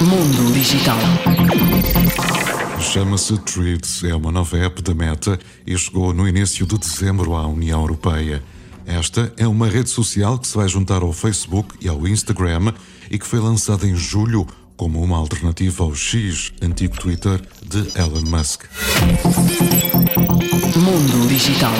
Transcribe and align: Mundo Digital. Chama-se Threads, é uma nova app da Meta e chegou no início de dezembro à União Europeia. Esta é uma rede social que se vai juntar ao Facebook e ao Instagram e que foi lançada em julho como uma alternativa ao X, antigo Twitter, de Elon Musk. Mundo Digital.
Mundo 0.00 0.52
Digital. 0.52 0.98
Chama-se 2.80 3.36
Threads, 3.38 4.04
é 4.04 4.14
uma 4.14 4.30
nova 4.30 4.56
app 4.58 4.82
da 4.82 4.94
Meta 4.94 5.38
e 5.66 5.76
chegou 5.76 6.12
no 6.12 6.28
início 6.28 6.66
de 6.66 6.78
dezembro 6.78 7.34
à 7.34 7.46
União 7.46 7.80
Europeia. 7.80 8.42
Esta 8.86 9.32
é 9.36 9.46
uma 9.46 9.68
rede 9.68 9.90
social 9.90 10.38
que 10.38 10.46
se 10.46 10.56
vai 10.56 10.68
juntar 10.68 11.02
ao 11.02 11.12
Facebook 11.12 11.74
e 11.80 11.88
ao 11.88 12.06
Instagram 12.06 12.72
e 13.10 13.18
que 13.18 13.26
foi 13.26 13.40
lançada 13.40 13.86
em 13.86 13.96
julho 13.96 14.46
como 14.76 15.02
uma 15.02 15.16
alternativa 15.16 15.84
ao 15.84 15.94
X, 15.94 16.52
antigo 16.60 16.98
Twitter, 16.98 17.40
de 17.64 17.78
Elon 17.98 18.22
Musk. 18.22 18.64
Mundo 20.76 21.28
Digital. 21.28 21.72